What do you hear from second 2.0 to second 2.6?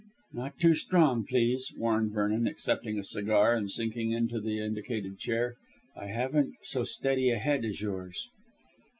Vernon,